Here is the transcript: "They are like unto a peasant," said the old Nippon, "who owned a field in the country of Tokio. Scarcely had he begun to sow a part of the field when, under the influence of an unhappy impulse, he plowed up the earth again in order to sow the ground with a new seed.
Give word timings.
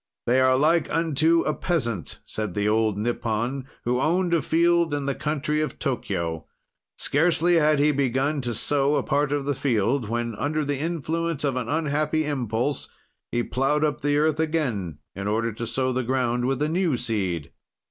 "They 0.25 0.41
are 0.41 0.55
like 0.57 0.89
unto 0.91 1.41
a 1.41 1.53
peasant," 1.53 2.21
said 2.25 2.55
the 2.55 2.67
old 2.67 2.97
Nippon, 2.97 3.67
"who 3.85 3.99
owned 4.01 4.33
a 4.33 4.41
field 4.41 4.95
in 4.95 5.05
the 5.05 5.13
country 5.13 5.61
of 5.61 5.77
Tokio. 5.77 6.47
Scarcely 6.97 7.57
had 7.59 7.77
he 7.77 7.91
begun 7.91 8.41
to 8.41 8.55
sow 8.55 8.95
a 8.95 9.03
part 9.03 9.31
of 9.31 9.45
the 9.45 9.53
field 9.53 10.09
when, 10.09 10.33
under 10.37 10.65
the 10.65 10.79
influence 10.79 11.43
of 11.43 11.55
an 11.55 11.69
unhappy 11.69 12.25
impulse, 12.25 12.89
he 13.31 13.43
plowed 13.43 13.83
up 13.83 14.01
the 14.01 14.17
earth 14.17 14.39
again 14.39 14.97
in 15.15 15.27
order 15.27 15.51
to 15.53 15.67
sow 15.67 15.93
the 15.93 16.03
ground 16.03 16.45
with 16.45 16.63
a 16.63 16.67
new 16.67 16.97
seed. 16.97 17.51